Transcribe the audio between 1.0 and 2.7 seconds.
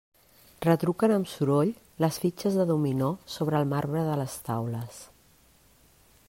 amb soroll les fitxes de